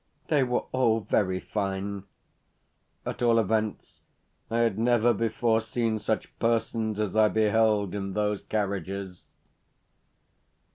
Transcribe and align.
They 0.29 0.41
were 0.41 0.65
all 0.71 1.01
very 1.01 1.39
fine. 1.39 2.05
At 3.05 3.21
all 3.21 3.37
events, 3.37 4.01
I 4.49 4.57
had 4.61 4.79
never 4.79 5.13
before 5.13 5.61
seen 5.61 5.99
such 5.99 6.33
persons 6.39 6.99
as 6.99 7.15
I 7.15 7.27
beheld 7.27 7.93
in 7.93 8.13
those 8.13 8.41
carriages.... 8.41 9.27